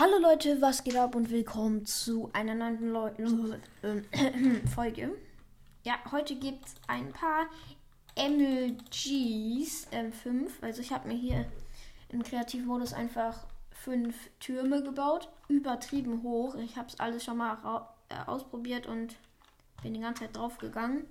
[0.00, 3.10] Hallo Leute, was geht ab und willkommen zu einer neuen Leu
[3.82, 5.10] äh, Folge.
[5.82, 7.50] Ja, heute gibt es ein paar
[8.16, 10.62] MLGs, äh, fünf.
[10.62, 11.44] Also ich habe mir hier
[12.08, 16.54] im Kreativmodus einfach fünf Türme gebaut, übertrieben hoch.
[16.54, 17.58] Ich habe es alles schon mal
[18.08, 19.16] äh, ausprobiert und
[19.82, 21.04] bin die ganze Zeit drauf gegangen.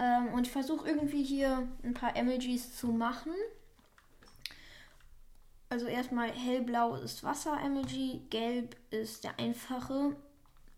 [0.00, 3.30] Ähm, und ich versuche irgendwie hier ein paar MLGs zu machen.
[5.72, 10.14] Also erstmal hellblau ist Wasser-MLG, gelb ist der einfache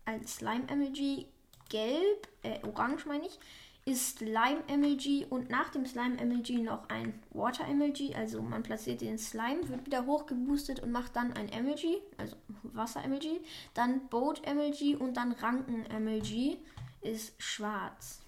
[0.05, 1.25] als Slime-MLG,
[1.67, 3.37] gelb, äh, orange meine ich,
[3.83, 8.15] ist Slime-MLG und nach dem Slime-MLG noch ein Water-MLG.
[8.15, 13.41] Also man platziert den Slime, wird wieder hochgeboostet und macht dann ein MLG, also Wasser-MLG.
[13.73, 16.55] Dann Boat-MLG und dann Ranken-MLG
[17.01, 18.21] ist schwarz.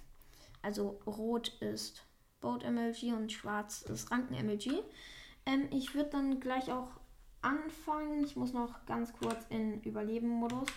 [0.62, 2.04] Also rot ist
[2.42, 4.84] Boat-MLG und schwarz ist Ranken-MLG.
[5.48, 6.90] Ähm, ich würde dann gleich auch
[7.42, 8.24] anfangen.
[8.24, 10.68] Ich muss noch ganz kurz in Überleben-Modus.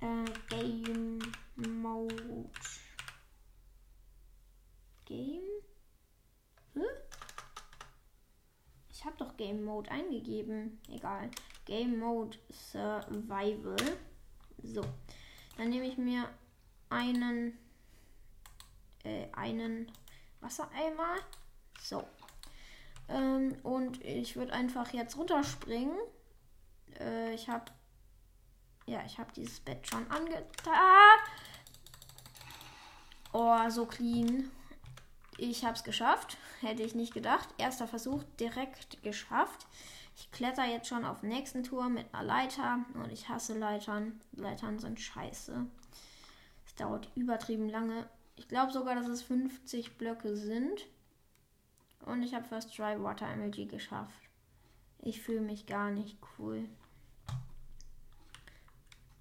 [0.00, 1.18] Äh, Game
[1.56, 2.50] Mode.
[5.06, 5.42] Game?
[6.74, 6.82] Hm?
[8.90, 10.78] Ich habe doch Game Mode eingegeben.
[10.88, 11.30] Egal.
[11.64, 13.76] Game Mode Survival.
[14.62, 14.82] So.
[15.56, 16.28] Dann nehme ich mir
[16.90, 17.58] einen
[19.02, 19.90] äh, einen
[20.40, 21.16] Wassereimer.
[21.80, 22.06] So.
[23.12, 25.96] Ähm, und ich würde einfach jetzt runterspringen.
[26.98, 27.66] Äh, ich habe
[28.86, 31.18] ja, ich habe dieses Bett schon angetan.
[33.32, 34.50] Oh, so clean.
[35.38, 36.36] Ich habe es geschafft.
[36.60, 37.48] Hätte ich nicht gedacht.
[37.58, 39.66] Erster Versuch direkt geschafft.
[40.16, 42.80] Ich kletter jetzt schon auf den nächsten Turm mit einer Leiter.
[42.94, 44.20] Und ich hasse Leitern.
[44.32, 45.66] Leitern sind scheiße.
[46.66, 48.08] Es dauert übertrieben lange.
[48.36, 50.86] Ich glaube sogar, dass es 50 Blöcke sind.
[52.02, 54.28] Und ich habe First Try Water MLG geschafft.
[54.98, 56.68] Ich fühle mich gar nicht cool.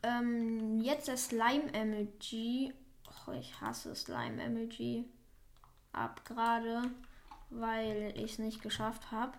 [0.04, 2.74] Ähm, jetzt der Slime MLG.
[3.28, 5.06] Oh, ich hasse Slime MLG.
[5.94, 6.90] Ab gerade,
[7.50, 9.34] weil ich es nicht geschafft habe.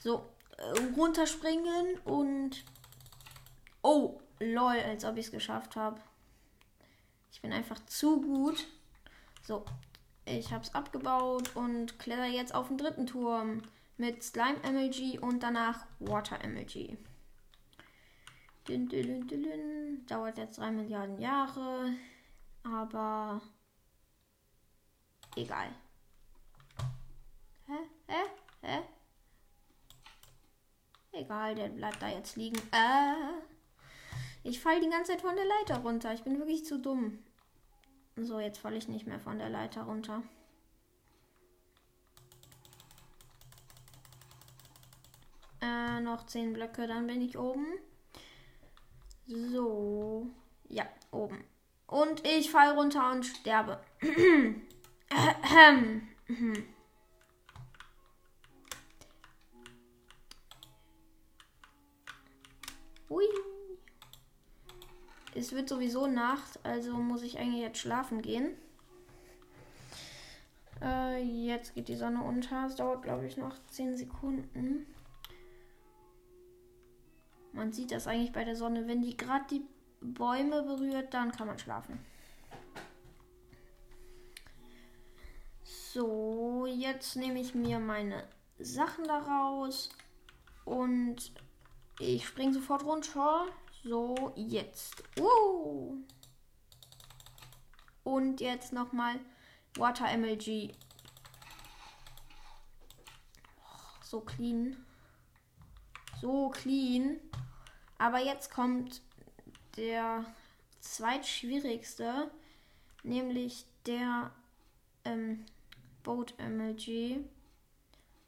[0.00, 0.28] So,
[0.58, 2.64] äh, runterspringen und.
[3.82, 6.00] Oh, lol, als ob ich es geschafft habe.
[7.32, 8.66] Ich bin einfach zu gut.
[9.42, 9.64] So,
[10.24, 13.62] ich habe es abgebaut und kletter jetzt auf den dritten Turm
[13.96, 16.96] mit Slime MLG und danach Water MLG.
[18.68, 21.92] Dün, dün, dün, Dauert jetzt 3 Milliarden Jahre,
[22.62, 23.40] aber
[25.36, 25.68] egal.
[27.66, 27.78] Hä?
[28.06, 28.22] Hä?
[28.62, 28.82] Hä?
[31.12, 32.58] Egal, der bleibt da jetzt liegen.
[32.72, 33.14] Äh,
[34.44, 36.14] ich falle die ganze Zeit von der Leiter runter.
[36.14, 37.18] Ich bin wirklich zu dumm.
[38.16, 40.22] So, jetzt falle ich nicht mehr von der Leiter runter.
[45.62, 47.66] Äh, noch 10 Blöcke, dann bin ich oben.
[49.26, 50.26] So.
[50.68, 51.44] Ja, oben.
[51.86, 53.80] Und ich falle runter und sterbe.
[63.10, 63.24] Ui.
[65.34, 68.54] Es wird sowieso Nacht, also muss ich eigentlich jetzt schlafen gehen.
[70.82, 72.66] Äh, jetzt geht die Sonne unter.
[72.66, 74.86] Es dauert, glaube ich, noch 10 Sekunden.
[77.52, 78.86] Man sieht das eigentlich bei der Sonne.
[78.88, 79.62] Wenn die gerade die
[80.00, 81.98] Bäume berührt, dann kann man schlafen.
[85.62, 88.24] So, jetzt nehme ich mir meine
[88.58, 89.90] Sachen daraus
[90.64, 91.32] und
[91.98, 93.46] ich springe sofort runter.
[93.84, 95.02] So, jetzt.
[95.18, 95.96] Uh.
[98.04, 99.18] Und jetzt nochmal
[99.76, 100.72] Water MLG.
[104.02, 104.76] So clean.
[106.20, 107.18] So clean.
[107.98, 109.02] Aber jetzt kommt
[109.76, 110.24] der
[110.80, 112.30] zweitschwierigste,
[113.02, 114.30] nämlich der
[115.04, 115.44] ähm,
[116.02, 117.20] Boat MLG.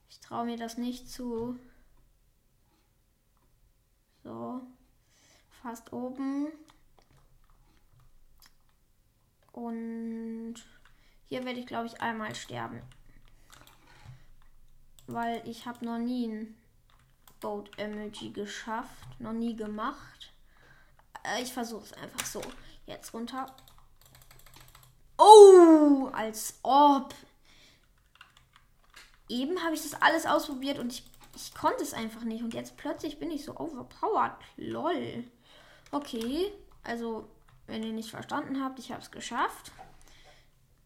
[0.09, 1.59] Ich traue mir das nicht zu.
[4.22, 4.62] So
[5.64, 6.52] fast oben.
[9.52, 10.56] Und
[11.25, 12.82] hier werde ich, glaube ich, einmal sterben.
[15.06, 16.56] Weil ich habe noch nie ein
[17.40, 19.08] Boat Emoji geschafft.
[19.19, 20.32] Noch nie gemacht.
[21.25, 22.43] Äh, ich versuche es einfach so.
[22.87, 23.46] Jetzt runter.
[25.17, 27.14] Oh, als ob.
[29.28, 31.05] Eben habe ich das alles ausprobiert und ich,
[31.36, 32.42] ich konnte es einfach nicht.
[32.42, 34.36] Und jetzt plötzlich bin ich so overpowered.
[34.56, 35.25] Lol.
[35.90, 36.52] Okay,
[36.82, 37.28] also
[37.66, 39.72] wenn ihr nicht verstanden habt, ich habe es geschafft.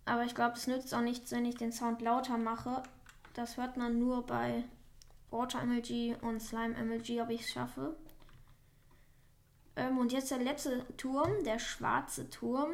[0.05, 2.83] Aber ich glaube, es nützt auch nichts, wenn ich den Sound lauter mache.
[3.35, 4.65] Das hört man nur bei
[5.31, 7.95] Water MLG und Slime MLG, ob ich es schaffe.
[9.77, 12.73] Ähm, und jetzt der letzte Turm, der schwarze Turm.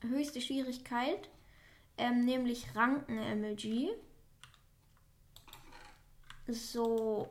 [0.00, 1.28] Höchste Schwierigkeit,
[1.96, 3.90] ähm, nämlich Ranken-MLG.
[6.48, 7.28] So,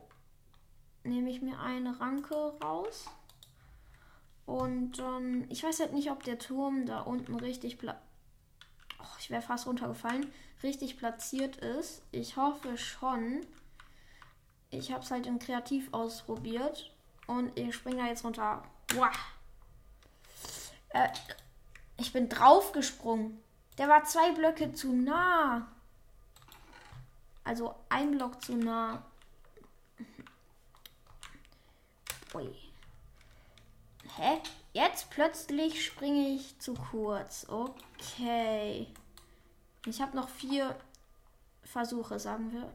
[1.02, 3.06] nehme ich mir eine Ranke raus.
[4.46, 9.42] Und ähm, ich weiß halt nicht, ob der Turm da unten richtig oh, ich wäre
[9.42, 10.32] fast runtergefallen,
[10.62, 12.02] richtig platziert ist.
[12.12, 13.44] Ich hoffe schon.
[14.70, 16.94] Ich habe es halt im Kreativ ausprobiert
[17.26, 18.62] und ich springe da jetzt runter.
[18.94, 19.10] Wow.
[20.90, 21.08] Äh,
[21.98, 23.42] ich bin draufgesprungen.
[23.78, 25.68] Der war zwei Blöcke zu nah.
[27.48, 29.02] Also ein Block zu nah.
[32.34, 32.54] Ui.
[34.16, 34.42] Hä?
[34.74, 37.46] Jetzt plötzlich springe ich zu kurz.
[37.48, 38.86] Okay.
[39.86, 40.78] Ich habe noch vier
[41.62, 42.70] Versuche, sagen wir.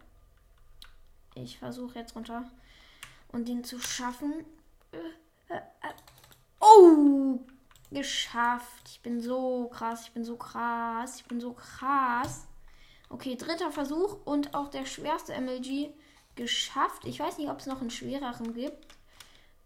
[1.36, 2.50] Ich versuche jetzt runter
[3.28, 4.44] und den zu schaffen.
[6.60, 7.42] Oh,
[7.92, 8.90] geschafft.
[8.90, 12.48] Ich bin so krass, ich bin so krass, ich bin so krass.
[13.14, 15.92] Okay, dritter Versuch und auch der schwerste MLG
[16.36, 17.06] geschafft.
[17.06, 18.88] Ich weiß nicht, ob es noch einen schwereren gibt.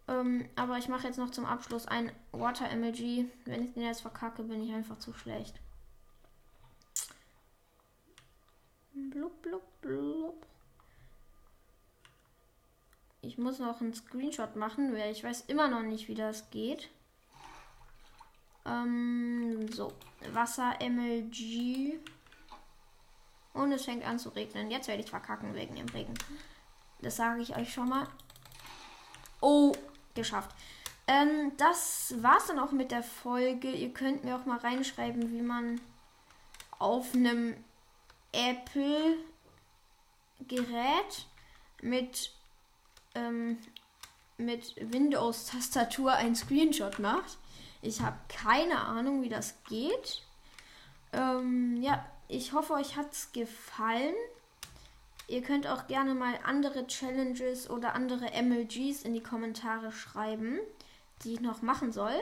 [0.09, 3.23] Ähm, aber ich mache jetzt noch zum Abschluss ein Water MLG.
[3.45, 5.55] Wenn ich den jetzt verkacke, bin ich einfach zu schlecht.
[8.91, 10.45] Blub, blub, blub.
[13.21, 16.89] Ich muss noch einen Screenshot machen, weil ich weiß immer noch nicht, wie das geht.
[18.65, 19.93] Ähm, so,
[20.33, 21.97] Wasser MLG.
[23.57, 24.69] Und es fängt an zu regnen.
[24.69, 26.13] Jetzt werde ich verkacken wegen dem Regen.
[27.01, 28.07] Das sage ich euch schon mal.
[29.41, 29.73] Oh,
[30.13, 30.51] geschafft.
[31.07, 33.71] Ähm, das war's dann auch mit der Folge.
[33.71, 35.81] Ihr könnt mir auch mal reinschreiben, wie man
[36.79, 37.55] auf einem
[38.31, 39.25] Apple-Gerät
[41.81, 42.31] mit,
[43.15, 43.57] ähm,
[44.37, 47.37] mit Windows-Tastatur einen Screenshot macht.
[47.81, 50.23] Ich habe keine Ahnung, wie das geht.
[51.13, 54.15] Ähm, ja, ich hoffe, euch hat es gefallen.
[55.27, 60.59] Ihr könnt auch gerne mal andere Challenges oder andere MLGs in die Kommentare schreiben,
[61.23, 62.15] die ich noch machen soll.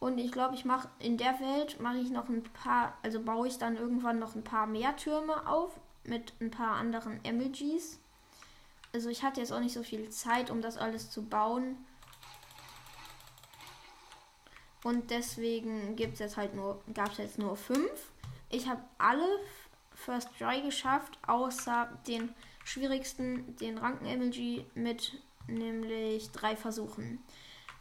[0.00, 3.48] Und ich glaube, ich mache in der Welt mache ich noch ein paar, also baue
[3.48, 8.00] ich dann irgendwann noch ein paar mehr Türme auf mit ein paar anderen MLGs.
[8.92, 11.76] Also ich hatte jetzt auch nicht so viel Zeit, um das alles zu bauen.
[14.82, 18.10] Und deswegen gibt es jetzt halt nur, gab es jetzt nur fünf.
[18.54, 19.26] Ich habe alle
[19.94, 22.34] First Try geschafft, außer den
[22.64, 25.12] schwierigsten, den Ranken-MLG mit
[25.46, 27.22] nämlich drei Versuchen.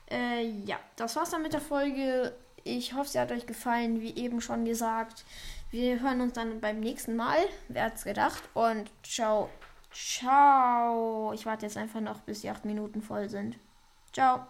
[0.09, 2.35] Äh, ja, das war's dann mit der Folge.
[2.63, 5.25] Ich hoffe, sie hat euch gefallen, wie eben schon gesagt.
[5.71, 7.39] Wir hören uns dann beim nächsten Mal.
[7.67, 8.43] Wer hat's gedacht?
[8.53, 9.49] Und ciao.
[9.91, 11.33] Ciao.
[11.33, 13.57] Ich warte jetzt einfach noch, bis die acht Minuten voll sind.
[14.11, 14.45] Ciao.